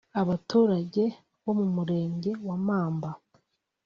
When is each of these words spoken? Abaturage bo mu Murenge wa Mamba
Abaturage 0.21 1.03
bo 1.43 1.53
mu 1.59 1.65
Murenge 1.75 2.31
wa 2.47 2.57
Mamba 2.67 3.09